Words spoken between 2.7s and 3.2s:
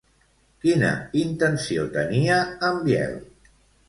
en Biel?